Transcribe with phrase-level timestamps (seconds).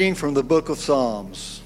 [0.00, 1.60] reading from the book of Psalms.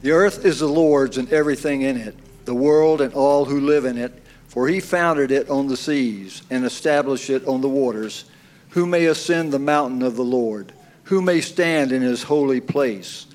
[0.00, 2.16] The earth is the Lord's and everything in it,
[2.46, 6.40] the world and all who live in it, for he founded it on the seas
[6.48, 8.24] and established it on the waters.
[8.70, 10.72] Who may ascend the mountain of the Lord?
[11.04, 13.26] Who may stand in his holy place?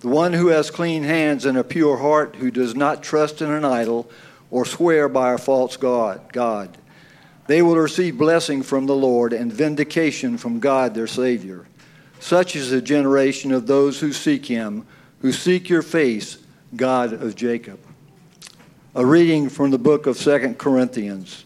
[0.00, 3.52] The one who has clean hands and a pure heart, who does not trust in
[3.52, 4.10] an idol
[4.50, 6.32] or swear by a false God.
[6.32, 6.76] God.
[7.46, 11.64] They will receive blessing from the Lord and vindication from God their Savior.
[12.26, 14.84] Such is the generation of those who seek him,
[15.20, 16.38] who seek your face,
[16.74, 17.78] God of Jacob.
[18.96, 21.44] A reading from the book of Second Corinthians.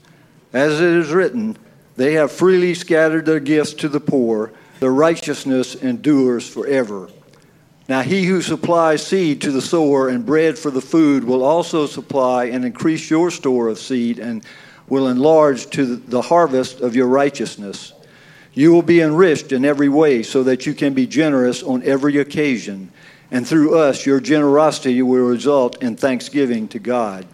[0.55, 1.59] As it is written,
[1.97, 7.11] they have freely scattered their gifts to the poor, their righteousness endures forever.
[7.87, 11.85] Now he who supplies seed to the sower and bread for the food will also
[11.85, 14.43] supply and increase your store of seed and
[14.89, 17.93] will enlarge to the harvest of your righteousness.
[18.53, 22.19] You will be enriched in every way so that you can be generous on every
[22.19, 22.91] occasion.
[23.31, 27.27] And through us, your generosity will result in thanksgiving to God.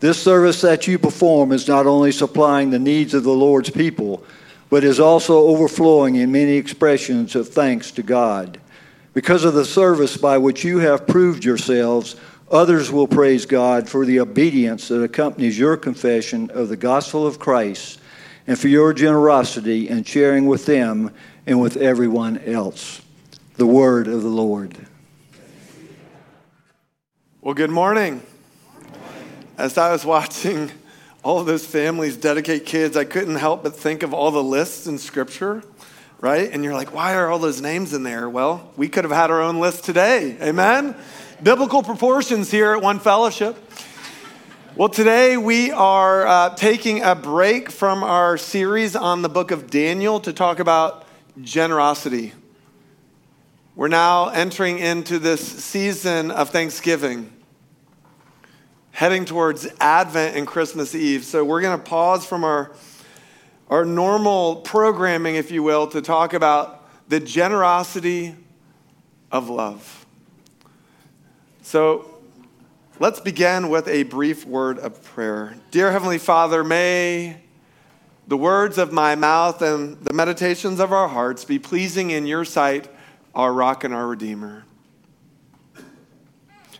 [0.00, 4.24] This service that you perform is not only supplying the needs of the Lord's people,
[4.68, 8.58] but is also overflowing in many expressions of thanks to God.
[9.14, 12.16] Because of the service by which you have proved yourselves,
[12.50, 17.38] others will praise God for the obedience that accompanies your confession of the gospel of
[17.38, 18.00] Christ
[18.46, 21.12] and for your generosity in sharing with them
[21.46, 23.02] and with everyone else.
[23.56, 24.76] The word of the Lord.
[27.40, 28.22] Well, good morning.
[29.58, 30.70] As I was watching
[31.22, 34.86] all of those families dedicate kids, I couldn't help but think of all the lists
[34.86, 35.62] in Scripture,
[36.20, 36.50] right?
[36.50, 38.28] And you're like, why are all those names in there?
[38.28, 40.36] Well, we could have had our own list today.
[40.40, 40.96] Amen?
[41.42, 43.56] Biblical proportions here at One Fellowship.
[44.74, 49.68] Well, today we are uh, taking a break from our series on the book of
[49.68, 51.04] Daniel to talk about
[51.42, 52.32] generosity.
[53.76, 57.30] We're now entering into this season of Thanksgiving,
[58.92, 61.24] heading towards Advent and Christmas Eve.
[61.24, 62.72] So we're going to pause from our,
[63.68, 68.34] our normal programming, if you will, to talk about the generosity
[69.30, 70.06] of love.
[71.60, 72.11] So
[73.02, 75.56] Let's begin with a brief word of prayer.
[75.72, 77.38] Dear Heavenly Father, may
[78.28, 82.44] the words of my mouth and the meditations of our hearts be pleasing in your
[82.44, 82.88] sight,
[83.34, 84.66] our rock and our redeemer.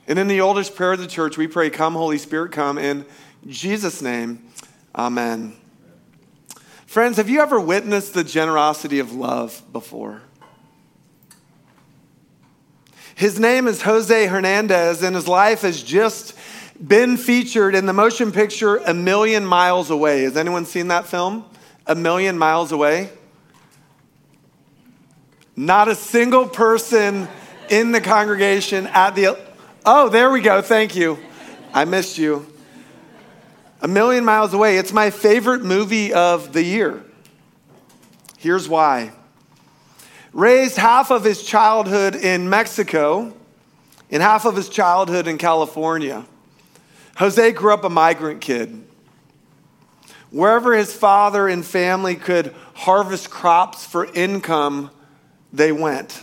[0.06, 2.78] And in the oldest prayer of the church, we pray, Come, Holy Spirit, come.
[2.78, 3.04] In
[3.48, 4.46] Jesus' name,
[4.94, 5.56] amen.
[6.86, 10.22] Friends, have you ever witnessed the generosity of love before?
[13.14, 16.34] His name is Jose Hernandez, and his life has just
[16.84, 20.22] been featured in the motion picture A Million Miles Away.
[20.22, 21.44] Has anyone seen that film?
[21.86, 23.10] A Million Miles Away?
[25.54, 27.28] Not a single person
[27.68, 29.38] in the congregation at the.
[29.84, 30.62] Oh, there we go.
[30.62, 31.18] Thank you.
[31.74, 32.46] I missed you.
[33.82, 34.78] A Million Miles Away.
[34.78, 37.04] It's my favorite movie of the year.
[38.38, 39.12] Here's why
[40.32, 43.32] raised half of his childhood in Mexico
[44.10, 46.24] and half of his childhood in California.
[47.16, 48.84] Jose grew up a migrant kid.
[50.30, 54.90] Wherever his father and family could harvest crops for income,
[55.52, 56.22] they went.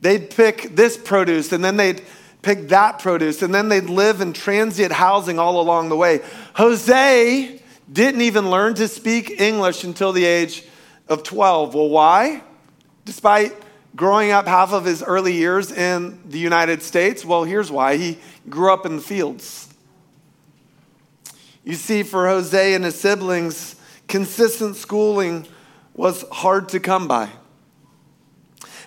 [0.00, 2.02] They'd pick this produce and then they'd
[2.42, 6.22] pick that produce and then they'd live in transient housing all along the way.
[6.54, 7.60] Jose
[7.92, 10.64] didn't even learn to speak English until the age
[11.08, 11.74] of 12.
[11.74, 12.42] Well, why?
[13.04, 13.54] Despite
[13.94, 17.24] growing up half of his early years in the United States?
[17.24, 18.18] Well, here's why he
[18.48, 19.68] grew up in the fields.
[21.64, 23.76] You see, for Jose and his siblings,
[24.08, 25.46] consistent schooling
[25.94, 27.28] was hard to come by.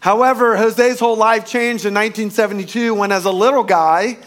[0.02, 4.18] However, Jose's whole life changed in 1972 when, as a little guy,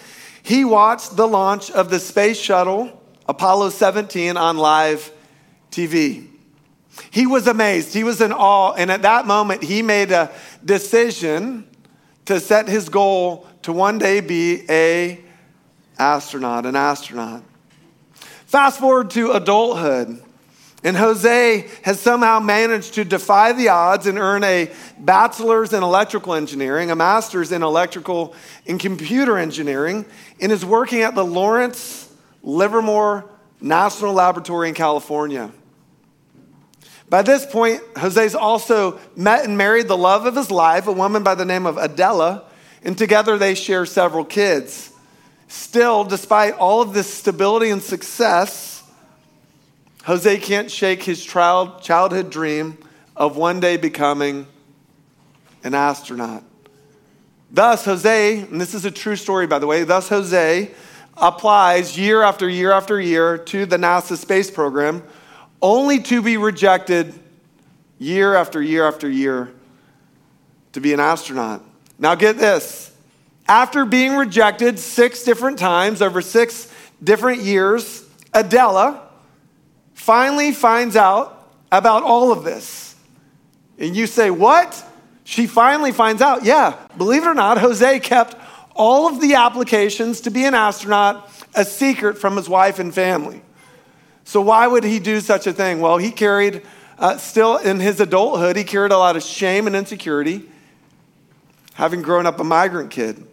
[0.42, 2.98] he watched the launch of the space shuttle
[3.28, 5.12] Apollo 17 on live
[5.70, 6.26] TV.
[7.10, 7.94] He was amazed.
[7.94, 8.72] He was in awe.
[8.72, 10.30] And at that moment, he made a
[10.64, 11.68] decision
[12.26, 15.20] to set his goal to one day be a
[15.98, 17.42] astronaut, an astronaut.
[18.46, 20.22] Fast forward to adulthood.
[20.84, 26.34] And Jose has somehow managed to defy the odds and earn a bachelor's in electrical
[26.34, 28.34] engineering, a master's in electrical
[28.66, 30.06] and computer engineering,
[30.40, 32.12] and is working at the Lawrence
[32.44, 33.28] Livermore
[33.60, 35.50] National Laboratory in California.
[37.10, 41.22] By this point, Jose's also met and married the love of his life, a woman
[41.22, 42.44] by the name of Adela,
[42.82, 44.92] and together they share several kids.
[45.48, 48.82] Still, despite all of this stability and success,
[50.04, 52.76] Jose can't shake his childhood dream
[53.16, 54.46] of one day becoming
[55.64, 56.44] an astronaut.
[57.50, 60.70] Thus, Jose, and this is a true story, by the way, thus, Jose
[61.16, 65.02] applies year after year after year to the NASA space program,
[65.60, 67.12] only to be rejected
[67.98, 69.52] year after year after year
[70.72, 71.64] to be an astronaut.
[71.98, 72.94] Now, get this.
[73.48, 76.72] After being rejected six different times over six
[77.02, 79.08] different years, Adela
[79.94, 82.94] finally finds out about all of this.
[83.78, 84.84] And you say, What?
[85.24, 88.34] She finally finds out, yeah, believe it or not, Jose kept
[88.74, 93.42] all of the applications to be an astronaut a secret from his wife and family.
[94.28, 95.80] So, why would he do such a thing?
[95.80, 96.60] Well, he carried,
[96.98, 100.46] uh, still in his adulthood, he carried a lot of shame and insecurity,
[101.72, 103.26] having grown up a migrant kid.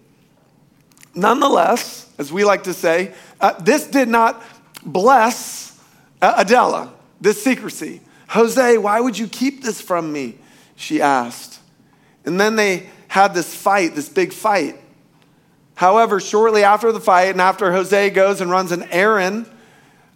[1.14, 4.42] Nonetheless, as we like to say, uh, this did not
[4.86, 5.78] bless
[6.22, 8.00] uh, Adela, this secrecy.
[8.30, 10.36] Jose, why would you keep this from me?
[10.78, 11.60] She asked.
[12.24, 14.80] And then they had this fight, this big fight.
[15.74, 19.52] However, shortly after the fight, and after Jose goes and runs an errand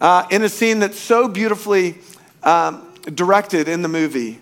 [0.01, 1.97] uh, in a scene that's so beautifully
[2.43, 4.39] um, directed in the movie,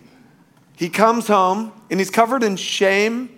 [0.75, 3.37] he comes home and he's covered in shame,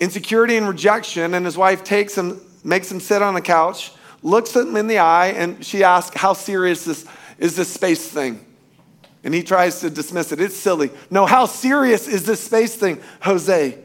[0.00, 1.34] insecurity, and rejection.
[1.34, 3.92] And his wife takes him, makes him sit on a couch,
[4.22, 7.06] looks him in the eye, and she asks, How serious is,
[7.38, 8.44] is this space thing?
[9.24, 10.40] And he tries to dismiss it.
[10.40, 10.90] It's silly.
[11.08, 13.78] No, how serious is this space thing, Jose?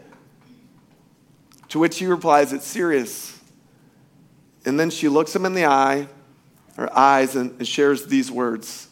[1.69, 3.40] To which he replies, It's serious.
[4.66, 6.07] And then she looks him in the eye,
[6.77, 8.88] her eyes, and shares these words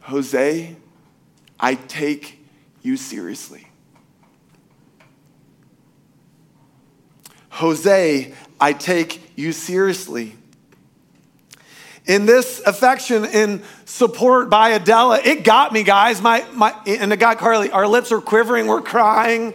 [0.00, 0.76] Jose,
[1.60, 2.38] I take
[2.82, 3.66] you seriously.
[7.50, 10.34] Jose, I take you seriously
[12.08, 16.22] in this affection and support by Adela, it got me, guys.
[16.22, 17.70] My, my, and it got Carly.
[17.70, 19.52] Our lips are quivering, we're crying.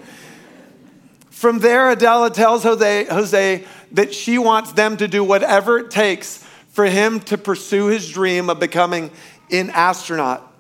[1.31, 6.42] From there, Adela tells Jose, Jose that she wants them to do whatever it takes
[6.73, 9.11] for him to pursue his dream of becoming
[9.51, 10.51] an astronaut.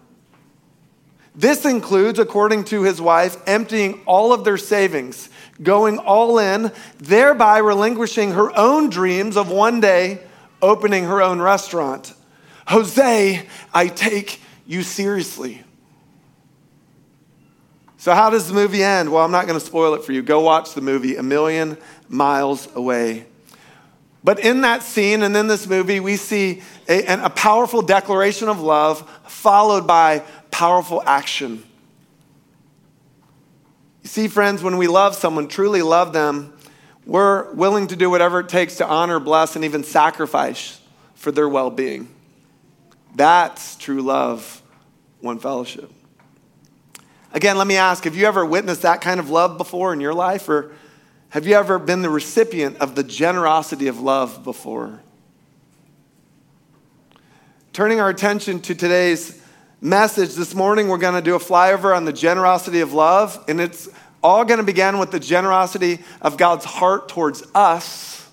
[1.35, 5.29] This includes, according to his wife, emptying all of their savings,
[5.61, 10.21] going all in, thereby relinquishing her own dreams of one day
[10.61, 12.13] opening her own restaurant.
[12.67, 15.63] Jose, I take you seriously.
[17.97, 19.11] So, how does the movie end?
[19.11, 20.21] Well, I'm not going to spoil it for you.
[20.21, 21.75] Go watch the movie, A Million
[22.07, 23.25] Miles Away.
[24.23, 28.61] But in that scene and in this movie, we see a, a powerful declaration of
[28.61, 31.63] love followed by powerful action.
[34.01, 36.53] You see, friends, when we love someone, truly love them,
[37.05, 40.79] we're willing to do whatever it takes to honor, bless, and even sacrifice
[41.15, 42.07] for their well being.
[43.15, 44.61] That's true love,
[45.19, 45.91] one fellowship.
[47.33, 50.13] Again, let me ask have you ever witnessed that kind of love before in your
[50.13, 50.47] life?
[50.47, 50.71] Or
[51.33, 55.01] have you ever been the recipient of the generosity of love before?
[57.73, 59.41] Turning our attention to today's
[59.81, 63.59] message this morning, we're going to do a flyover on the generosity of love, and
[63.59, 63.89] it's
[64.21, 68.29] all going to begin with the generosity of God's heart towards us,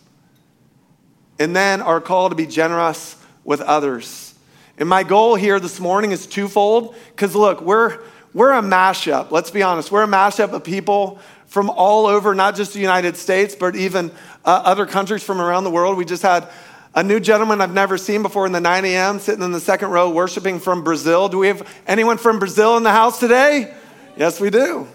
[1.38, 4.34] and then our call to be generous with others.
[4.76, 8.00] And my goal here this morning is twofold because look, we're,
[8.34, 9.30] we're a mashup.
[9.30, 9.90] Let's be honest.
[9.90, 11.18] We're a mashup of people
[11.50, 14.12] from all over, not just the United States, but even
[14.44, 15.98] uh, other countries from around the world.
[15.98, 16.48] We just had
[16.94, 19.18] a new gentleman I've never seen before in the 9 a.m.
[19.18, 21.28] sitting in the second row worshiping from Brazil.
[21.28, 23.74] Do we have anyone from Brazil in the house today?
[24.16, 24.86] Yes, we do.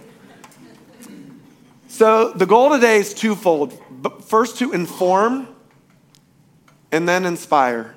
[1.89, 3.77] So the goal today is twofold.
[4.23, 5.49] First, to inform
[6.89, 7.95] and then inspire.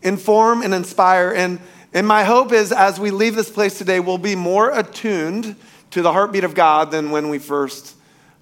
[0.00, 1.32] Inform and inspire.
[1.32, 1.58] And,
[1.92, 5.56] and my hope is as we leave this place today, we'll be more attuned
[5.90, 7.94] to the heartbeat of God than when we first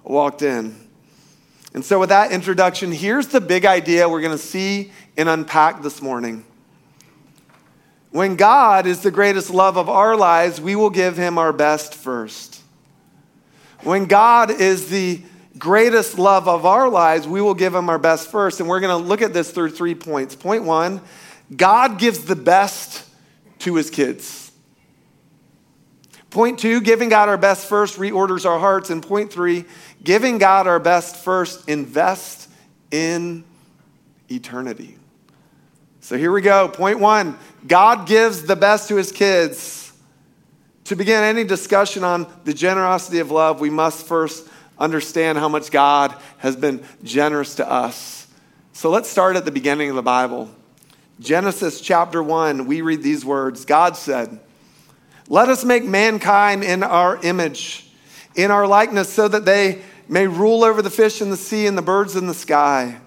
[0.03, 0.75] walked in.
[1.73, 5.83] And so, with that introduction, here's the big idea we're going to see and unpack
[5.83, 6.45] this morning.
[8.11, 11.93] When God is the greatest love of our lives, we will give him our best
[11.93, 12.61] first.
[13.83, 15.21] When God is the
[15.59, 18.59] greatest love of our lives, we will give him our best first.
[18.59, 20.35] And we're going to look at this through three points.
[20.35, 21.01] Point one
[21.55, 23.05] God gives the best
[23.59, 24.48] to his kids.
[26.29, 28.89] Point two, giving God our best first reorders our hearts.
[28.89, 29.65] And point three,
[30.03, 32.49] giving God our best first invest
[32.91, 33.43] in
[34.29, 34.97] eternity.
[36.01, 36.67] So here we go.
[36.67, 39.91] Point one God gives the best to his kids.
[40.85, 44.47] To begin any discussion on the generosity of love, we must first
[44.79, 48.25] understand how much God has been generous to us.
[48.73, 50.49] So let's start at the beginning of the Bible.
[51.19, 54.39] Genesis chapter 1, we read these words God said,
[55.29, 57.87] Let us make mankind in our image,
[58.35, 61.77] in our likeness so that they may rule over the fish in the sea and
[61.77, 62.99] the birds in the sky,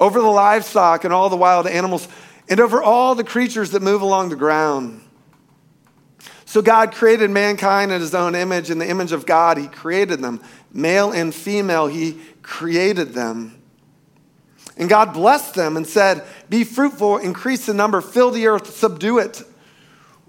[0.00, 2.08] over the livestock and all the wild animals,
[2.48, 5.00] and over all the creatures that move along the ground.
[6.44, 8.70] So God created mankind in his own image.
[8.70, 10.42] In the image of God, he created them.
[10.72, 13.62] Male and female, he created them.
[14.76, 19.18] And God blessed them and said, Be fruitful, increase in number, fill the earth, subdue
[19.18, 19.44] it.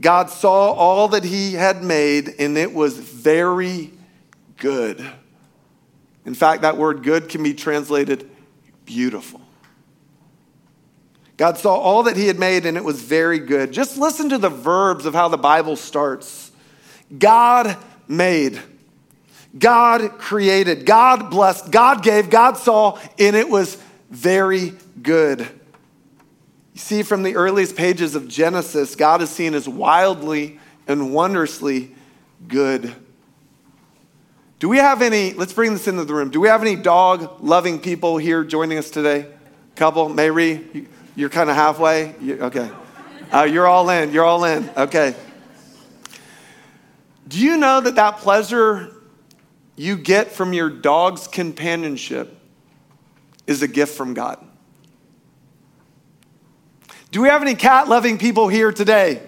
[0.00, 3.92] God saw all that he had made, and it was very
[4.56, 5.04] good.
[6.24, 8.28] In fact, that word good can be translated
[8.84, 9.40] beautiful.
[11.36, 13.72] God saw all that he had made, and it was very good.
[13.72, 16.52] Just listen to the verbs of how the Bible starts
[17.16, 17.76] God
[18.08, 18.60] made.
[19.56, 23.76] God created, God blessed, God gave, God saw, and it was
[24.10, 25.46] very good.
[26.74, 31.94] You see, from the earliest pages of Genesis, God is seen as wildly and wondrously
[32.46, 32.94] good.
[34.58, 36.30] Do we have any, let's bring this into the room.
[36.30, 39.26] Do we have any dog loving people here joining us today?
[39.76, 42.14] Couple, Mary, you're kind of halfway?
[42.20, 42.70] You, okay.
[43.32, 44.68] Uh, you're all in, you're all in.
[44.76, 45.14] Okay.
[47.28, 48.94] Do you know that that pleasure
[49.76, 52.36] you get from your dog's companionship
[53.46, 54.44] is a gift from God.
[57.14, 59.22] Do we have any cat loving people here today?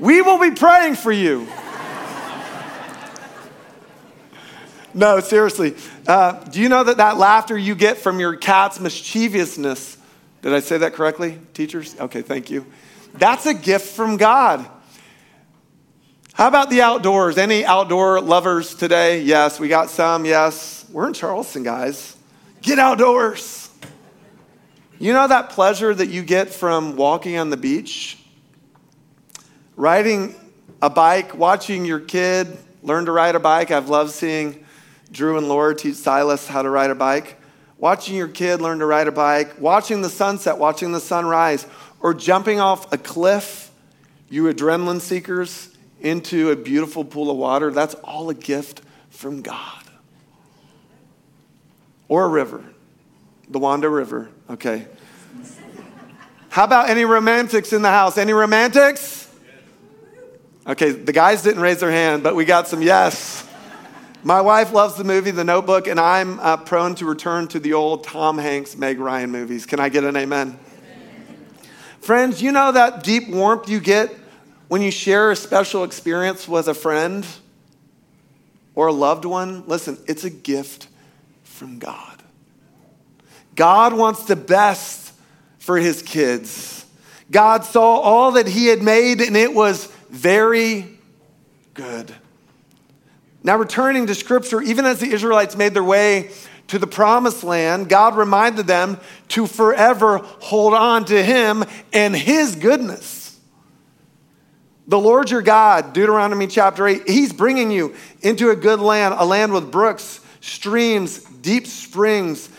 [0.00, 1.46] We will be praying for you.
[4.94, 5.76] no, seriously.
[6.04, 9.98] Uh, do you know that that laughter you get from your cat's mischievousness,
[10.42, 11.94] did I say that correctly, teachers?
[12.00, 12.66] Okay, thank you.
[13.14, 14.68] That's a gift from God.
[16.32, 17.38] How about the outdoors?
[17.38, 19.22] Any outdoor lovers today?
[19.22, 20.24] Yes, we got some.
[20.24, 20.86] Yes.
[20.90, 22.16] We're in Charleston, guys.
[22.62, 23.67] Get outdoors.
[25.00, 28.18] You know that pleasure that you get from walking on the beach?
[29.76, 30.34] Riding
[30.82, 33.70] a bike, watching your kid learn to ride a bike.
[33.70, 34.64] I've loved seeing
[35.12, 37.36] Drew and Laura teach Silas how to ride a bike.
[37.78, 41.64] Watching your kid learn to ride a bike, watching the sunset, watching the sunrise,
[42.00, 43.70] or jumping off a cliff,
[44.28, 49.84] you adrenaline seekers into a beautiful pool of water, that's all a gift from God.
[52.08, 52.64] Or a river,
[53.50, 54.86] the Wando River, okay.
[56.50, 58.18] How about any romantics in the house?
[58.18, 59.30] Any romantics?
[60.66, 63.46] Okay, the guys didn't raise their hand, but we got some yes.
[64.22, 67.74] My wife loves the movie The Notebook, and I'm uh, prone to return to the
[67.74, 69.64] old Tom Hanks, Meg Ryan movies.
[69.64, 70.48] Can I get an amen?
[70.48, 70.58] amen?
[72.00, 74.14] Friends, you know that deep warmth you get
[74.68, 77.26] when you share a special experience with a friend
[78.74, 80.88] or a loved one, listen, it's a gift
[81.42, 82.07] from God.
[83.58, 85.12] God wants the best
[85.58, 86.86] for his kids.
[87.28, 90.86] God saw all that he had made and it was very
[91.74, 92.14] good.
[93.42, 96.30] Now, returning to scripture, even as the Israelites made their way
[96.68, 98.96] to the promised land, God reminded them
[99.30, 103.40] to forever hold on to him and his goodness.
[104.86, 109.24] The Lord your God, Deuteronomy chapter 8, he's bringing you into a good land, a
[109.24, 112.50] land with brooks, streams, deep springs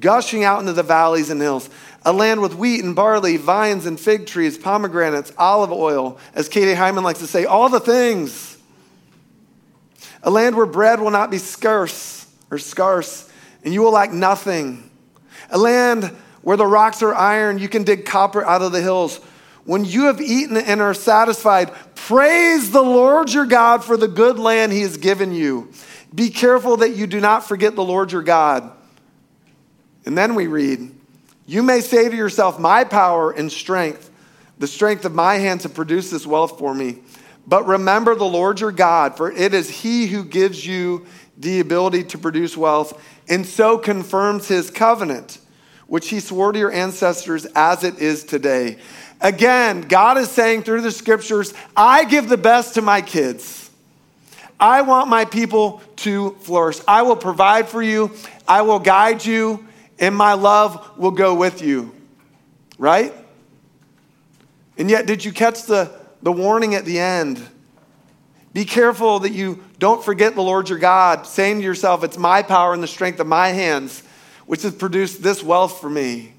[0.00, 1.68] gushing out into the valleys and hills,
[2.04, 6.74] a land with wheat and barley, vines and fig trees, pomegranates, olive oil, as Katie
[6.74, 8.58] Hyman likes to say, all the things.
[10.22, 13.30] A land where bread will not be scarce or scarce,
[13.62, 14.90] and you will lack nothing.
[15.50, 16.04] A land
[16.42, 19.20] where the rocks are iron, you can dig copper out of the hills
[19.64, 24.38] when you have eaten and are satisfied, praise the Lord your God for the good
[24.38, 25.70] land he has given you.
[26.14, 28.70] Be careful that you do not forget the Lord your God.
[30.06, 30.90] And then we read,
[31.46, 34.10] You may say to yourself, My power and strength,
[34.58, 36.98] the strength of my hands have produced this wealth for me.
[37.46, 41.06] But remember the Lord your God, for it is he who gives you
[41.36, 45.38] the ability to produce wealth and so confirms his covenant,
[45.86, 48.78] which he swore to your ancestors as it is today.
[49.20, 53.70] Again, God is saying through the scriptures, I give the best to my kids.
[54.60, 56.80] I want my people to flourish.
[56.86, 58.12] I will provide for you,
[58.46, 59.66] I will guide you,
[60.04, 61.94] and my love will go with you.
[62.78, 63.14] Right?
[64.76, 65.90] And yet, did you catch the,
[66.22, 67.42] the warning at the end?
[68.52, 72.42] Be careful that you don't forget the Lord your God, saying to yourself, It's my
[72.42, 74.02] power and the strength of my hands
[74.46, 76.34] which has produced this wealth for me.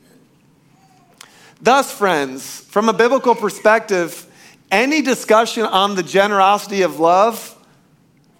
[1.61, 4.27] Thus, friends, from a biblical perspective,
[4.69, 7.51] any discussion on the generosity of love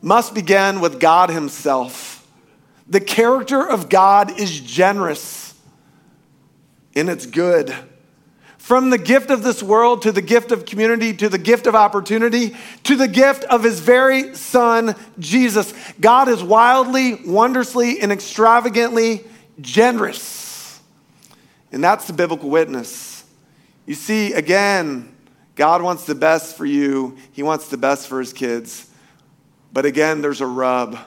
[0.02, 2.15] must begin with God Himself.
[2.88, 5.54] The character of God is generous
[6.96, 7.74] and it's good.
[8.58, 11.76] From the gift of this world to the gift of community to the gift of
[11.76, 15.74] opportunity to the gift of his very son, Jesus.
[16.00, 19.24] God is wildly, wondrously, and extravagantly
[19.62, 20.82] generous.
[21.72, 23.24] And that's the biblical witness.
[23.86, 25.16] You see, again,
[25.56, 28.90] God wants the best for you, He wants the best for His kids.
[29.72, 30.98] But again, there's a rub.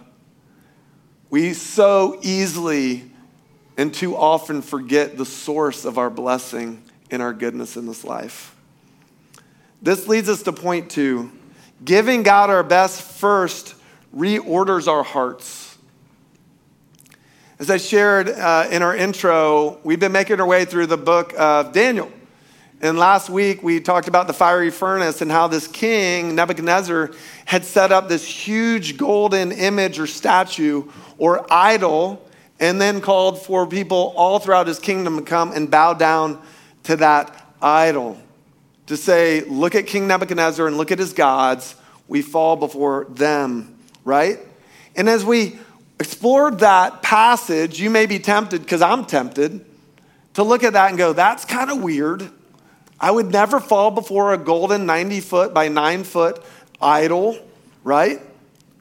[1.30, 3.11] We so easily
[3.76, 8.54] and too often forget the source of our blessing and our goodness in this life.
[9.80, 11.30] This leads us to point two
[11.85, 13.75] giving God our best first
[14.14, 15.78] reorders our hearts.
[17.61, 21.35] As I shared uh, in our intro, we've been making our way through the book
[21.38, 22.11] of Daniel.
[22.80, 27.11] And last week we talked about the fiery furnace and how this king, Nebuchadnezzar,
[27.44, 30.85] had set up this huge golden image or statue
[31.18, 32.25] or idol
[32.61, 36.40] and then called for people all throughout his kingdom to come and bow down
[36.85, 38.16] to that idol.
[38.87, 41.75] To say, look at King Nebuchadnezzar and look at his gods,
[42.06, 44.38] we fall before them, right?
[44.97, 45.58] And as we
[46.00, 49.64] explored that passage, you may be tempted, because I'm tempted,
[50.35, 52.31] to look at that and go, that's kind of weird.
[53.00, 56.42] I would never fall before a golden 90 foot by 9 foot
[56.80, 57.38] idol,
[57.84, 58.20] right?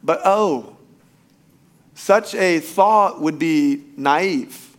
[0.03, 0.75] But oh,
[1.93, 4.75] such a thought would be naive.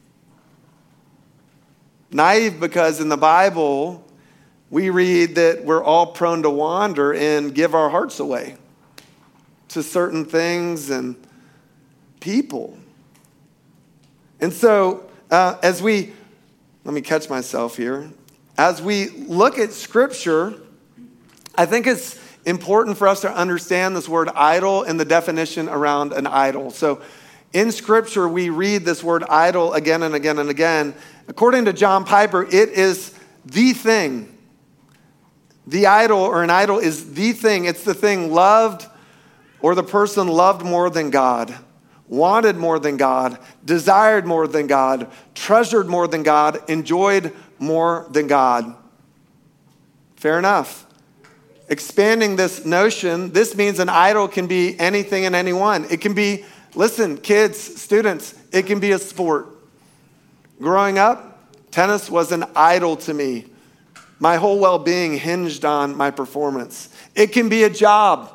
[2.10, 4.04] Naive because in the Bible,
[4.70, 8.56] we read that we're all prone to wander and give our hearts away
[9.68, 11.16] to certain things and
[12.20, 12.78] people.
[14.40, 16.12] And so, uh, as we,
[16.84, 18.10] let me catch myself here.
[18.58, 20.52] As we look at Scripture,
[21.54, 26.12] I think it's important for us to understand this word idol and the definition around
[26.12, 26.72] an idol.
[26.72, 27.00] So,
[27.52, 30.94] in Scripture, we read this word idol again and again and again.
[31.28, 33.14] According to John Piper, it is
[33.46, 34.36] the thing.
[35.68, 37.64] The idol or an idol is the thing.
[37.64, 38.86] It's the thing loved
[39.60, 41.56] or the person loved more than God,
[42.08, 48.26] wanted more than God, desired more than God, treasured more than God, enjoyed more than
[48.26, 48.74] God.
[50.16, 50.86] Fair enough.
[51.68, 55.86] Expanding this notion, this means an idol can be anything and anyone.
[55.90, 56.44] It can be,
[56.74, 59.48] listen, kids, students, it can be a sport.
[60.60, 61.38] Growing up,
[61.70, 63.46] tennis was an idol to me.
[64.18, 66.88] My whole well being hinged on my performance.
[67.14, 68.34] It can be a job,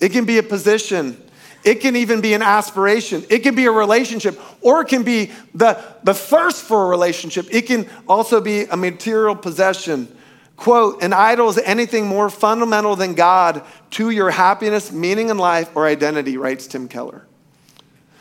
[0.00, 1.20] it can be a position,
[1.62, 3.24] it can even be an aspiration.
[3.28, 7.46] It can be a relationship, or it can be the, the thirst for a relationship.
[7.50, 10.08] It can also be a material possession.
[10.56, 15.70] Quote, an idol is anything more fundamental than God to your happiness, meaning in life,
[15.74, 17.26] or identity, writes Tim Keller.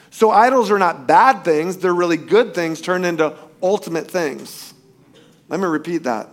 [0.10, 4.74] So idols are not bad things, they're really good things turned into ultimate things.
[5.48, 6.30] Let me repeat that.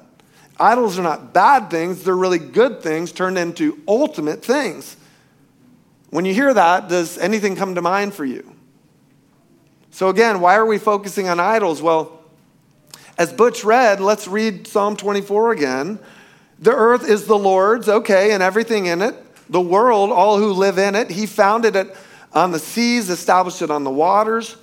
[0.59, 4.97] Idols are not bad things, they're really good things turned into ultimate things.
[6.17, 8.57] When you hear that, does anything come to mind for you?
[9.91, 11.83] So, again, why are we focusing on idols?
[11.83, 12.23] Well,
[13.19, 15.99] as Butch read, let's read Psalm 24 again.
[16.59, 19.15] The earth is the Lord's, okay, and everything in it.
[19.51, 21.11] The world, all who live in it.
[21.11, 21.95] He founded it
[22.33, 24.57] on the seas, established it on the waters.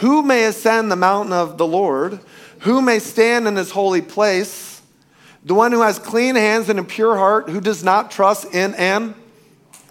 [0.00, 2.18] Who may ascend the mountain of the Lord?
[2.60, 4.80] Who may stand in his holy place?
[5.44, 8.72] The one who has clean hands and a pure heart, who does not trust in
[8.76, 9.14] an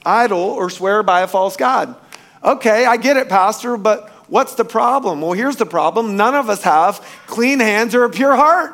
[0.05, 1.95] idol or swear by a false God.
[2.43, 5.21] Okay, I get it, Pastor, but what's the problem?
[5.21, 8.73] Well, here's the problem none of us have clean hands or a pure heart.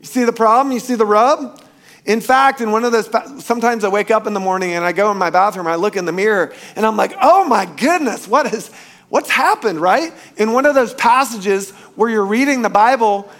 [0.00, 0.72] You see the problem?
[0.72, 1.60] You see the rub?
[2.06, 3.10] In fact, in one of those,
[3.44, 5.96] sometimes I wake up in the morning and I go in my bathroom, I look
[5.96, 8.70] in the mirror, and I'm like, oh my goodness, what is,
[9.10, 10.12] what's happened, right?
[10.36, 13.30] In one of those passages where you're reading the Bible,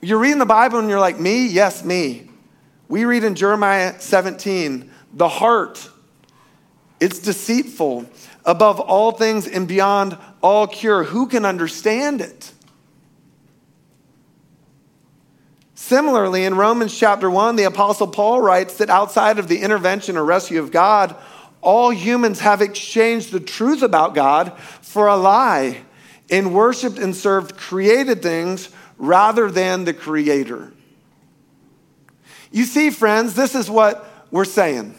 [0.00, 1.48] you're reading the Bible and you're like, me?
[1.48, 2.30] Yes, me.
[2.88, 5.90] We read in Jeremiah 17, the heart,
[7.00, 8.08] it's deceitful
[8.44, 11.04] above all things and beyond all cure.
[11.04, 12.52] Who can understand it?
[15.74, 20.24] Similarly, in Romans chapter 1, the Apostle Paul writes that outside of the intervention or
[20.24, 21.14] rescue of God,
[21.60, 25.82] all humans have exchanged the truth about God for a lie
[26.30, 30.72] and worshiped and served created things rather than the Creator.
[32.50, 34.94] You see, friends, this is what we're saying.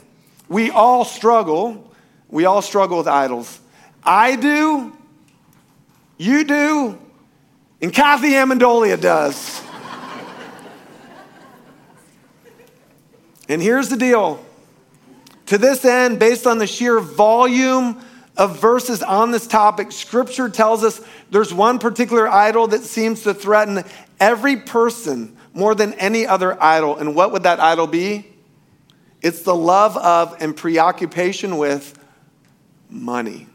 [0.50, 1.94] We all struggle.
[2.28, 3.60] We all struggle with idols.
[4.04, 4.98] I do.
[6.18, 7.00] You do.
[7.82, 9.62] And Kathy Amendolia does.
[13.48, 14.44] and here's the deal.
[15.46, 18.02] To this end, based on the sheer volume
[18.36, 23.34] of verses on this topic, Scripture tells us there's one particular idol that seems to
[23.34, 23.84] threaten
[24.20, 26.98] every person more than any other idol.
[26.98, 28.26] And what would that idol be?
[29.21, 31.97] It's the love of and preoccupation with
[32.89, 33.47] money.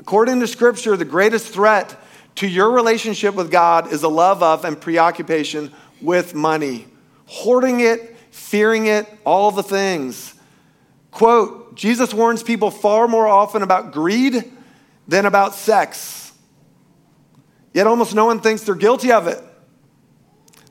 [0.00, 1.96] According to Scripture, the greatest threat
[2.36, 6.86] to your relationship with God is a love of and preoccupation with money,
[7.26, 10.34] hoarding it, fearing it, all the things.
[11.10, 14.52] Quote Jesus warns people far more often about greed
[15.06, 16.32] than about sex.
[17.72, 19.42] Yet almost no one thinks they're guilty of it.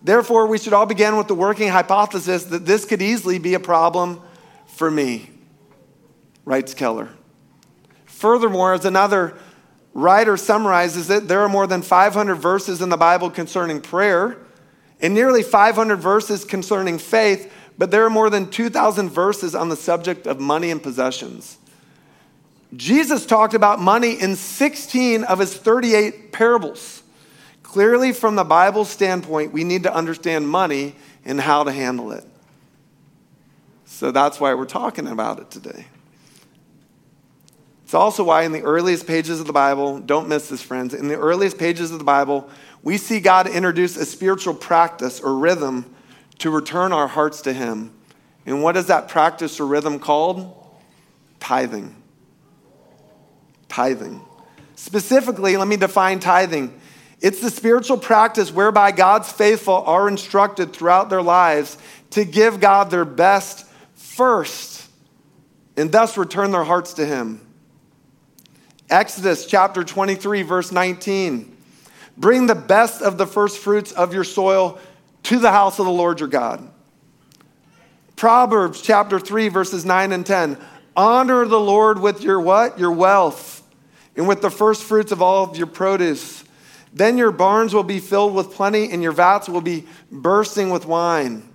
[0.02, 3.60] Therefore, we should all begin with the working hypothesis that this could easily be a
[3.60, 4.22] problem
[4.68, 5.30] for me,
[6.46, 7.10] writes Keller.
[8.06, 9.38] Furthermore, as another
[9.94, 14.38] writer summarizes it, there are more than 500 verses in the Bible concerning prayer
[15.02, 19.76] and nearly 500 verses concerning faith, but there are more than 2,000 verses on the
[19.76, 21.58] subject of money and possessions.
[22.76, 27.04] Jesus talked about money in 16 of his 38 parables.
[27.70, 32.24] Clearly, from the Bible standpoint, we need to understand money and how to handle it.
[33.86, 35.86] So that's why we're talking about it today.
[37.84, 41.10] It's also why, in the earliest pages of the Bible, don't miss this, friends, in
[41.10, 42.50] the earliest pages of the Bible,
[42.82, 45.94] we see God introduce a spiritual practice or rhythm
[46.40, 47.94] to return our hearts to Him.
[48.48, 50.56] And what is that practice or rhythm called?
[51.40, 51.96] Tithing.
[53.68, 54.22] Tithing.
[54.76, 56.80] Specifically, let me define tithing.
[57.22, 61.78] It's the spiritual practice whereby God's faithful are instructed throughout their lives
[62.12, 64.88] to give God their best first
[65.76, 67.46] and thus return their hearts to Him.
[68.90, 71.56] Exodus chapter 23, verse 19.
[72.18, 74.80] Bring the best of the first fruits of your soil
[75.24, 76.70] to the house of the Lord your God.
[78.16, 80.58] Proverbs chapter 3, verses 9 and 10.
[80.96, 82.78] Honor the Lord with your what?
[82.78, 83.64] Your wealth,
[84.18, 86.39] and with the first fruits of all of your produce.
[86.94, 90.86] Then your barns will be filled with plenty, and your vats will be bursting with
[90.86, 91.48] wine.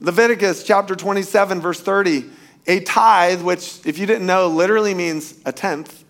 [0.00, 2.24] Leviticus chapter 27, verse 30.
[2.66, 6.04] A tithe, which, if you didn't know, literally means a tenth,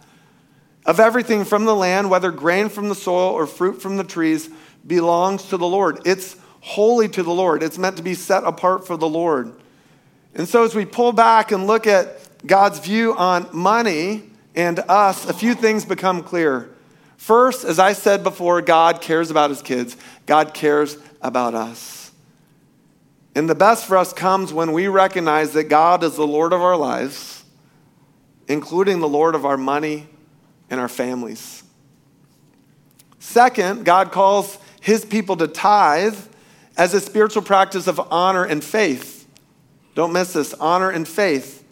[0.85, 4.51] of everything from the land, whether grain from the soil or fruit from the trees,
[4.87, 6.01] belongs to the Lord.
[6.05, 9.53] It's holy to the Lord, it's meant to be set apart for the Lord.
[10.35, 14.24] And so, as we pull back and look at God's view on money
[14.55, 16.70] and us, a few things become clear.
[17.18, 22.12] First, as I said before, God cares about his kids, God cares about us.
[23.35, 26.62] And the best for us comes when we recognize that God is the Lord of
[26.62, 27.44] our lives,
[28.46, 30.07] including the Lord of our money
[30.70, 31.64] and our families.
[33.18, 36.16] Second, God calls his people to tithe
[36.76, 39.26] as a spiritual practice of honor and faith.
[39.94, 41.64] Don't miss this honor and faith.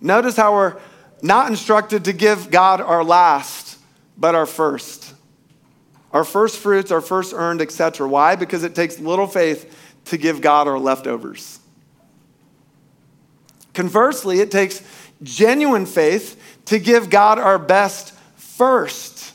[0.00, 0.80] Notice how we're
[1.22, 3.69] not instructed to give God our last
[4.20, 5.14] but our first.
[6.12, 8.06] Our first fruits, our first earned, etc.
[8.06, 8.36] Why?
[8.36, 9.74] Because it takes little faith
[10.06, 11.58] to give God our leftovers.
[13.72, 14.82] Conversely, it takes
[15.22, 19.32] genuine faith to give God our best first.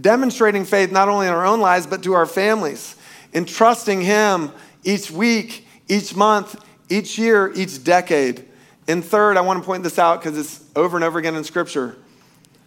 [0.00, 2.96] Demonstrating faith not only in our own lives, but to our families,
[3.32, 4.50] in trusting Him
[4.82, 8.48] each week, each month, each year, each decade.
[8.88, 11.44] And third, I want to point this out because it's over and over again in
[11.44, 11.96] Scripture.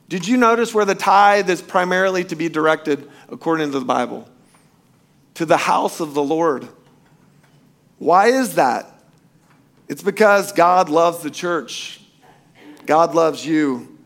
[0.08, 4.28] Did you notice where the tithe is primarily to be directed according to the Bible?
[5.36, 6.68] To the house of the Lord.
[7.98, 8.92] Why is that?
[9.88, 12.02] It's because God loves the church.
[12.86, 13.98] God loves you.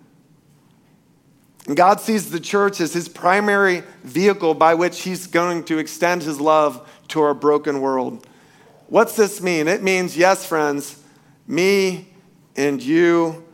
[1.67, 6.23] And God sees the church as his primary vehicle by which he's going to extend
[6.23, 8.25] his love to our broken world.
[8.87, 9.67] What's this mean?
[9.67, 11.01] It means, yes, friends,
[11.45, 12.07] me
[12.55, 13.45] and you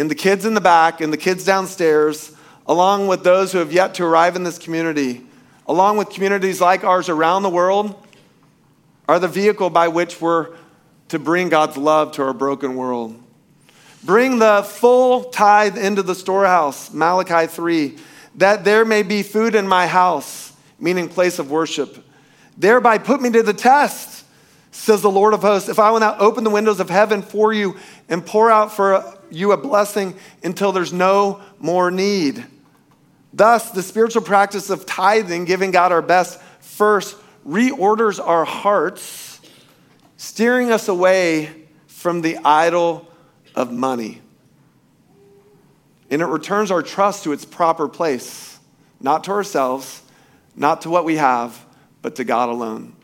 [0.00, 2.32] and the kids in the back and the kids downstairs,
[2.66, 5.20] along with those who have yet to arrive in this community,
[5.68, 7.94] along with communities like ours around the world,
[9.06, 10.56] are the vehicle by which we're
[11.08, 13.14] to bring God's love to our broken world.
[14.02, 17.98] Bring the full tithe into the storehouse, Malachi 3,
[18.36, 22.02] that there may be food in my house, meaning place of worship.
[22.56, 24.24] Thereby put me to the test,
[24.70, 27.52] says the Lord of hosts, if I will not open the windows of heaven for
[27.52, 27.76] you
[28.08, 32.44] and pour out for you a blessing until there's no more need.
[33.32, 37.16] Thus, the spiritual practice of tithing, giving God our best first,
[37.46, 39.30] reorders our hearts
[40.20, 41.50] steering us away
[41.86, 43.08] from the idol
[43.54, 44.20] of money.
[46.10, 48.58] And it returns our trust to its proper place,
[49.00, 50.02] not to ourselves,
[50.54, 51.64] not to what we have,
[52.02, 52.94] but to God alone.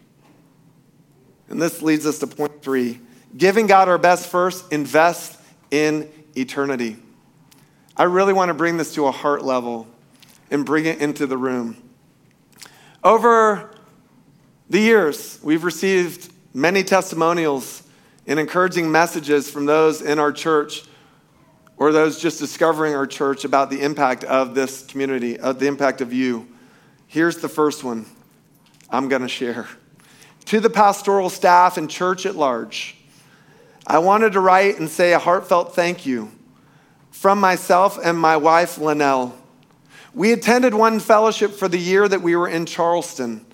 [1.48, 3.00] And this leads us to point three
[3.34, 6.96] giving God our best first, invest in eternity.
[7.96, 9.86] I really want to bring this to a heart level
[10.50, 11.76] and bring it into the room.
[13.02, 13.70] Over
[14.68, 17.82] the years, we've received many testimonials
[18.26, 20.84] and encouraging messages from those in our church
[21.76, 26.00] or those just discovering our church about the impact of this community, of the impact
[26.00, 26.48] of you.
[27.06, 28.06] Here's the first one
[28.90, 29.68] I'm going to share.
[30.46, 32.95] To the pastoral staff and church at large,
[33.86, 36.32] I wanted to write and say a heartfelt thank you
[37.10, 39.36] from myself and my wife, Linnell.
[40.12, 43.46] We attended one fellowship for the year that we were in Charleston.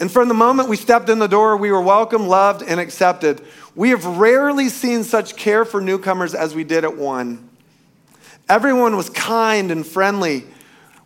[0.00, 3.42] And from the moment we stepped in the door, we were welcomed, loved, and accepted.
[3.74, 7.48] We have rarely seen such care for newcomers as we did at one.
[8.48, 10.44] Everyone was kind and friendly.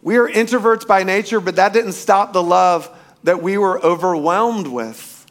[0.03, 2.89] We are introverts by nature, but that didn't stop the love
[3.25, 5.27] that we were overwhelmed with.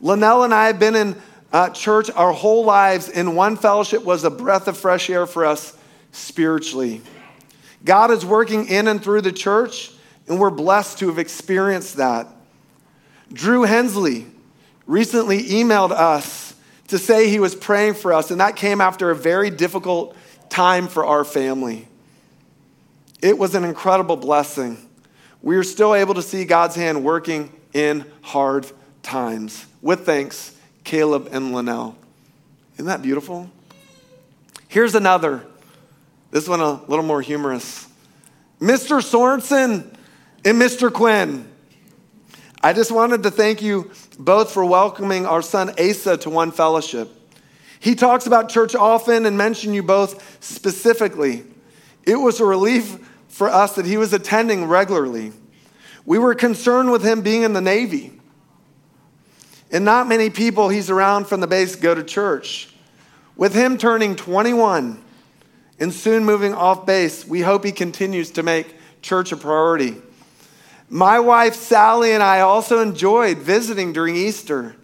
[0.00, 1.16] Linnell and I have been in
[1.54, 5.46] uh, church our whole lives, in one fellowship was a breath of fresh air for
[5.46, 5.78] us
[6.10, 7.00] spiritually.
[7.84, 9.92] God is working in and through the church,
[10.26, 12.26] and we're blessed to have experienced that.
[13.32, 14.26] Drew Hensley
[14.84, 16.56] recently emailed us
[16.88, 20.16] to say he was praying for us, and that came after a very difficult
[20.48, 21.86] time for our family.
[23.22, 24.76] It was an incredible blessing.
[25.40, 28.66] We are still able to see God's hand working in hard
[29.04, 29.66] times.
[29.82, 30.53] With thanks,
[30.84, 31.96] Caleb and Linnell.
[32.74, 33.50] Isn't that beautiful?
[34.68, 35.44] Here's another.
[36.30, 37.88] This one a little more humorous.
[38.60, 39.00] Mr.
[39.02, 39.94] Sorensen
[40.44, 40.92] and Mr.
[40.92, 41.48] Quinn.
[42.62, 47.10] I just wanted to thank you both for welcoming our son Asa to one fellowship.
[47.78, 51.44] He talks about church often and mentioned you both specifically.
[52.04, 55.32] It was a relief for us that he was attending regularly.
[56.06, 58.18] We were concerned with him being in the Navy.
[59.74, 62.68] And not many people he's around from the base go to church.
[63.34, 65.02] With him turning 21
[65.80, 69.96] and soon moving off base, we hope he continues to make church a priority.
[70.88, 74.76] My wife Sally and I also enjoyed visiting during Easter.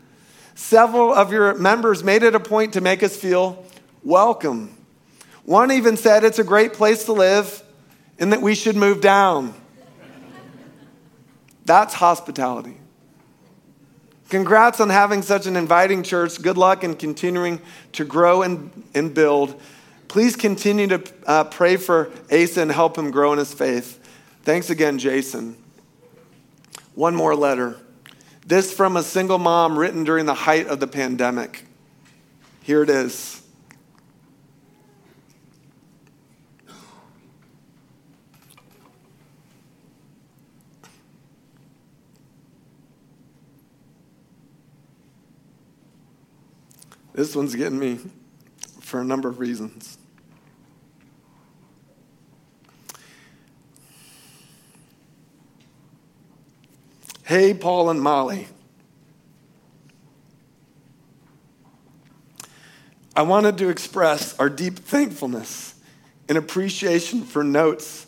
[0.57, 3.65] Several of your members made it a point to make us feel
[4.03, 4.77] welcome.
[5.45, 7.63] One even said it's a great place to live
[8.19, 9.55] and that we should move down.
[11.65, 12.81] That's hospitality.
[14.31, 16.41] Congrats on having such an inviting church.
[16.41, 17.61] Good luck in continuing
[17.93, 19.61] to grow and, and build.
[20.07, 23.97] Please continue to uh, pray for Asa and help him grow in his faith.
[24.45, 25.57] Thanks again, Jason.
[26.95, 27.77] One more letter.
[28.47, 31.65] This from a single mom written during the height of the pandemic.
[32.63, 33.40] Here it is.
[47.13, 47.99] This one's getting me
[48.81, 49.99] for a number of reasons.
[57.25, 58.49] Hey, Paul and Molly.
[63.15, 65.75] I wanted to express our deep thankfulness
[66.29, 68.07] and appreciation for notes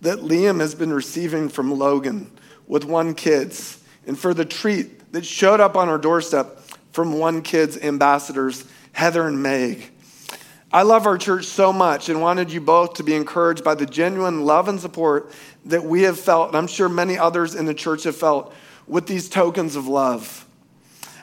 [0.00, 2.30] that Liam has been receiving from Logan
[2.66, 6.60] with One Kids and for the treat that showed up on our doorstep
[6.96, 9.90] from One Kids ambassadors, Heather and Meg.
[10.72, 13.84] I love our church so much and wanted you both to be encouraged by the
[13.84, 15.30] genuine love and support
[15.66, 18.54] that we have felt, and I'm sure many others in the church have felt,
[18.86, 20.46] with these tokens of love.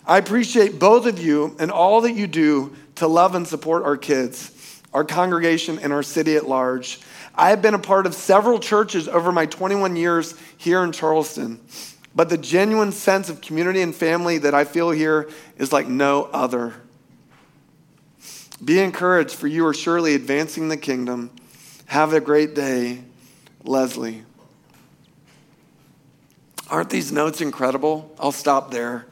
[0.06, 3.98] I appreciate both of you and all that you do to love and support our
[3.98, 7.00] kids, our congregation, and our city at large.
[7.34, 11.60] I have been a part of several churches over my 21 years here in Charleston.
[12.16, 16.26] But the genuine sense of community and family that I feel here is like no
[16.26, 16.76] other.
[18.64, 21.32] Be encouraged, for you are surely advancing the kingdom.
[21.88, 23.04] Have a great day,
[23.64, 24.24] Leslie.
[26.70, 28.12] Aren't these notes incredible?
[28.20, 29.06] I'll stop there.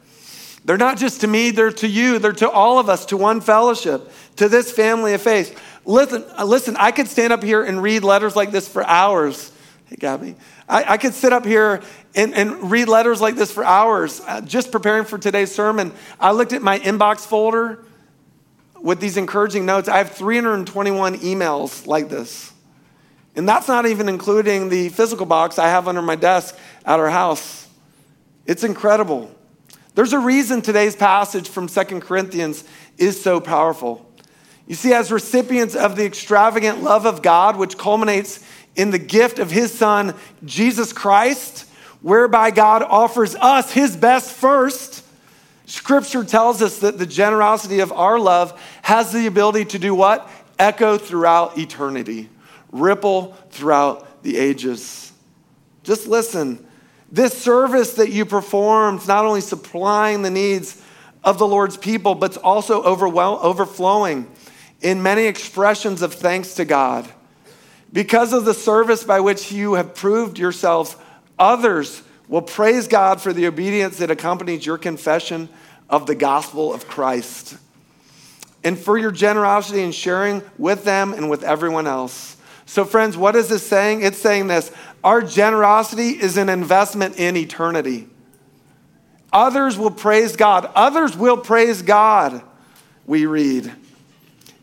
[0.64, 3.40] They're not just to me, they're to you, they're to all of us, to one
[3.40, 5.60] fellowship, to this family of faith.
[5.84, 9.51] Listen, uh, listen, I could stand up here and read letters like this for hours.
[9.92, 10.36] Hey, Gabby.
[10.70, 11.82] I, I could sit up here
[12.14, 14.22] and, and, read letters like this for hours.
[14.26, 17.84] Uh, just preparing for today's sermon, I looked at my inbox folder
[18.80, 19.90] with these encouraging notes.
[19.90, 22.54] I have 321 emails like this.
[23.36, 27.10] And that's not even including the physical box I have under my desk at our
[27.10, 27.68] house.
[28.46, 29.30] It's incredible.
[29.94, 32.64] There's a reason today's passage from Second Corinthians
[32.96, 34.10] is so powerful.
[34.66, 38.42] You see, as recipients of the extravagant love of God, which culminates
[38.76, 41.68] in the gift of his son, Jesus Christ,
[42.00, 45.04] whereby God offers us his best first,
[45.66, 50.28] scripture tells us that the generosity of our love has the ability to do what?
[50.58, 52.28] Echo throughout eternity,
[52.70, 55.12] ripple throughout the ages.
[55.82, 56.66] Just listen.
[57.10, 60.82] This service that you performed, is not only supplying the needs
[61.22, 64.30] of the Lord's people, but it's also overflowing
[64.80, 67.08] in many expressions of thanks to God.
[67.92, 70.96] Because of the service by which you have proved yourselves,
[71.38, 75.48] others will praise God for the obedience that accompanies your confession
[75.90, 77.58] of the gospel of Christ
[78.64, 82.36] and for your generosity in sharing with them and with everyone else.
[82.64, 84.02] So, friends, what is this saying?
[84.02, 84.70] It's saying this
[85.04, 88.08] our generosity is an investment in eternity.
[89.32, 90.70] Others will praise God.
[90.74, 92.42] Others will praise God,
[93.06, 93.72] we read.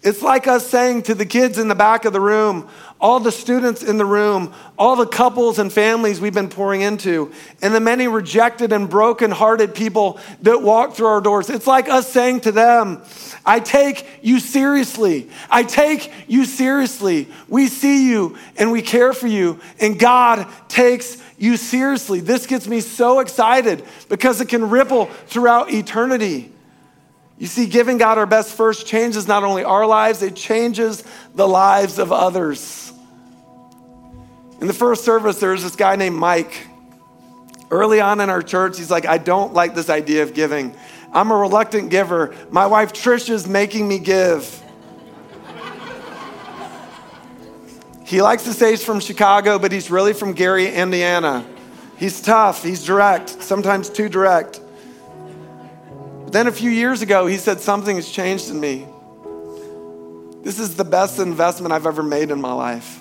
[0.01, 2.69] It's like us saying to the kids in the back of the room,
[3.01, 7.31] all the students in the room, all the couples and families we've been pouring into,
[7.61, 11.49] and the many rejected and broken-hearted people that walk through our doors.
[11.49, 13.01] It's like us saying to them,
[13.45, 15.29] I take you seriously.
[15.49, 17.29] I take you seriously.
[17.47, 22.19] We see you and we care for you, and God takes you seriously.
[22.19, 26.51] This gets me so excited because it can ripple throughout eternity.
[27.37, 31.47] You see, giving God our best first changes not only our lives, it changes the
[31.47, 32.88] lives of others.
[34.61, 36.67] In the first service, there was this guy named Mike.
[37.71, 40.75] Early on in our church, he's like, I don't like this idea of giving.
[41.13, 42.35] I'm a reluctant giver.
[42.49, 44.63] My wife Trisha's making me give.
[48.05, 51.45] he likes to say he's from Chicago, but he's really from Gary, Indiana.
[51.97, 54.59] He's tough, he's direct, sometimes too direct.
[56.23, 58.87] But then a few years ago, he said, Something has changed in me.
[60.43, 62.98] This is the best investment I've ever made in my life.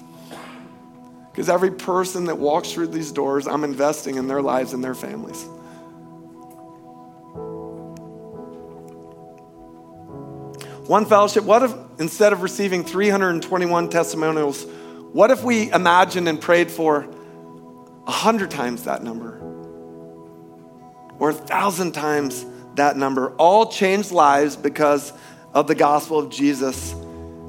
[1.31, 4.95] Because every person that walks through these doors, I'm investing in their lives and their
[4.95, 5.47] families.
[10.89, 14.65] One fellowship, what if instead of receiving 321 testimonials,
[15.13, 17.07] what if we imagined and prayed for
[18.07, 19.39] a hundred times that number?
[21.19, 22.45] Or a thousand times
[22.77, 25.13] that number, all changed lives because
[25.53, 26.95] of the gospel of Jesus.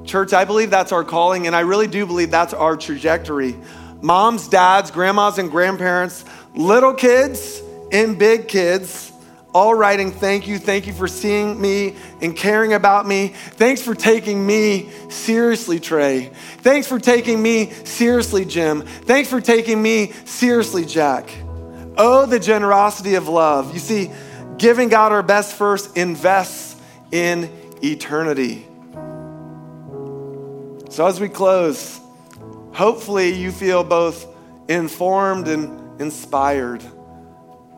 [0.09, 3.55] Church, I believe that's our calling, and I really do believe that's our trajectory.
[4.01, 9.11] Moms, dads, grandmas, and grandparents, little kids and big kids,
[9.53, 10.59] all writing, Thank you.
[10.59, 13.29] Thank you for seeing me and caring about me.
[13.29, 16.31] Thanks for taking me seriously, Trey.
[16.59, 18.81] Thanks for taking me seriously, Jim.
[18.81, 21.29] Thanks for taking me seriously, Jack.
[21.97, 23.73] Oh, the generosity of love.
[23.73, 24.11] You see,
[24.59, 26.75] Giving God our best first invests
[27.13, 27.49] in
[27.81, 28.67] eternity.
[30.89, 31.99] So, as we close,
[32.73, 34.25] hopefully you feel both
[34.67, 36.83] informed and inspired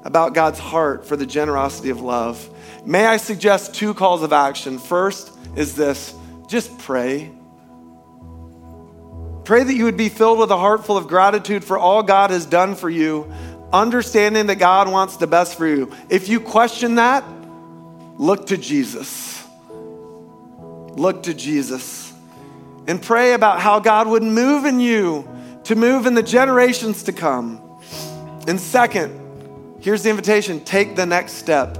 [0.04, 2.50] about God's heart for the generosity of love.
[2.86, 4.80] May I suggest two calls of action?
[4.80, 6.13] First is this
[6.47, 7.32] just pray.
[9.43, 12.30] Pray that you would be filled with a heart full of gratitude for all God
[12.30, 13.32] has done for you
[13.74, 15.91] understanding that God wants the best for you.
[16.10, 17.24] If you question that,
[18.17, 19.43] look to Jesus.
[19.69, 22.11] Look to Jesus.
[22.87, 25.27] And pray about how God would move in you
[25.65, 27.61] to move in the generations to come.
[28.47, 31.77] And second, here's the invitation take the next step.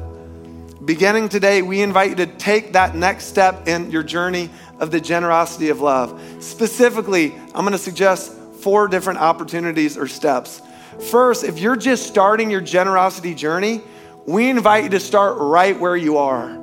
[0.85, 4.49] Beginning today, we invite you to take that next step in your journey
[4.79, 6.19] of the generosity of love.
[6.39, 10.62] Specifically, I'm going to suggest four different opportunities or steps.
[11.10, 13.81] First, if you're just starting your generosity journey,
[14.25, 16.60] we invite you to start right where you are.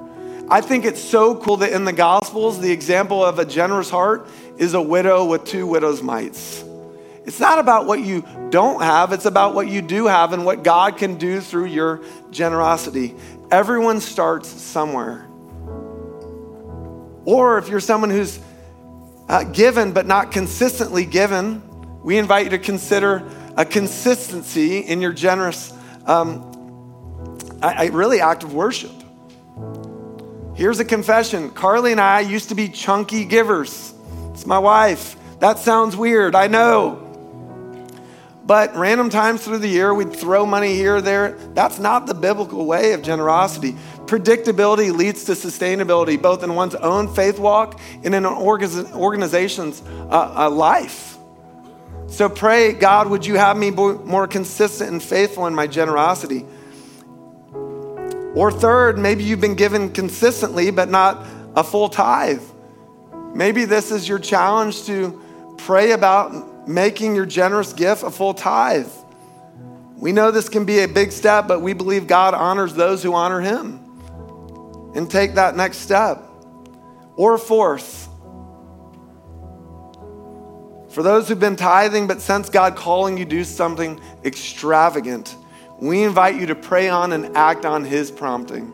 [0.51, 4.27] I think it's so cool that in the Gospels, the example of a generous heart
[4.57, 6.65] is a widow with two widow's mites.
[7.27, 10.63] It's not about what you don't have, it's about what you do have and what
[10.63, 13.15] God can do through your generosity.
[13.51, 15.27] Everyone starts somewhere.
[17.27, 18.41] Or if you're someone who's
[19.29, 21.63] uh, given but not consistently given,
[22.03, 25.75] we invite you to consider a consistency in your generous,
[26.07, 28.98] um, I, I really act of worship.
[30.59, 33.95] Here's a confession Carly and I used to be chunky givers.
[34.33, 35.15] It's my wife.
[35.39, 36.97] That sounds weird, I know.
[38.45, 41.39] But random times through the year, we'd throw money here or there.
[41.55, 43.77] That's not the biblical way of generosity.
[44.07, 49.81] Predictability leads to sustainability, both in one's own faith walk and in an organization's
[50.11, 51.19] uh, uh, life.
[52.09, 56.45] So pray, God, would you have me more consistent and faithful in my generosity?
[58.35, 61.27] Or third, maybe you've been given consistently, but not
[61.57, 62.43] a full tithe.
[63.35, 65.21] Maybe this is your challenge to
[65.59, 68.91] pray about making your generous gift a full tithe.
[69.97, 73.15] We know this can be a big step, but we believe God honors those who
[73.15, 73.85] honor Him.
[74.95, 76.23] And take that next step.
[77.17, 78.09] Or fourth,
[80.91, 85.37] for those who've been tithing but sense God calling you do something extravagant,
[85.81, 88.73] we invite you to pray on and act on His prompting.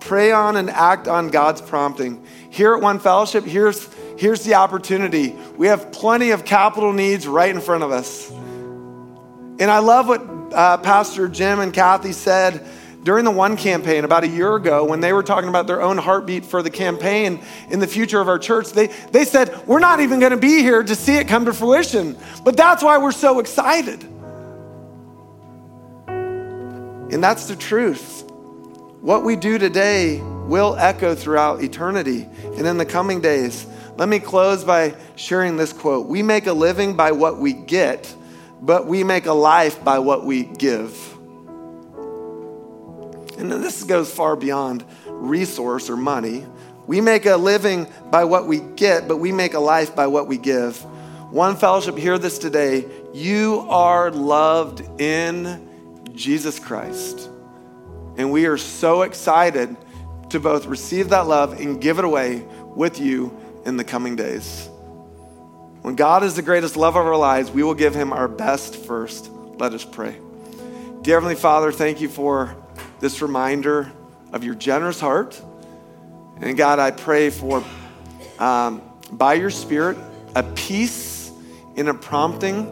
[0.00, 2.26] Pray on and act on God's prompting.
[2.50, 3.88] Here at One Fellowship, here's,
[4.18, 5.36] here's the opportunity.
[5.56, 8.30] We have plenty of capital needs right in front of us.
[8.30, 10.22] And I love what
[10.52, 12.66] uh, Pastor Jim and Kathy said
[13.04, 15.98] during the One campaign about a year ago when they were talking about their own
[15.98, 17.40] heartbeat for the campaign
[17.70, 18.70] in the future of our church.
[18.70, 21.52] They, they said, We're not even going to be here to see it come to
[21.52, 24.08] fruition, but that's why we're so excited.
[27.12, 28.24] And that's the truth.
[29.02, 33.66] What we do today will echo throughout eternity and in the coming days.
[33.98, 38.14] Let me close by sharing this quote We make a living by what we get,
[38.62, 40.96] but we make a life by what we give.
[43.38, 46.46] And this goes far beyond resource or money.
[46.86, 50.28] We make a living by what we get, but we make a life by what
[50.28, 50.76] we give.
[51.30, 52.86] One fellowship, hear this today.
[53.12, 55.71] You are loved in
[56.14, 57.28] Jesus Christ.
[58.16, 59.76] And we are so excited
[60.30, 62.44] to both receive that love and give it away
[62.74, 64.68] with you in the coming days.
[65.82, 68.76] When God is the greatest love of our lives, we will give him our best
[68.76, 69.30] first.
[69.30, 70.16] Let us pray.
[71.02, 72.56] Dear Heavenly Father, thank you for
[73.00, 73.90] this reminder
[74.32, 75.40] of your generous heart.
[76.40, 77.64] And God, I pray for,
[78.38, 79.98] um, by your Spirit,
[80.34, 81.30] a peace
[81.76, 82.66] and a prompting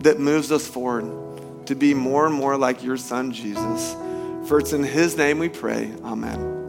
[0.00, 1.23] that moves us forward
[1.66, 3.94] to be more and more like your Son, Jesus.
[4.48, 5.92] For it's in His name we pray.
[6.04, 6.63] Amen.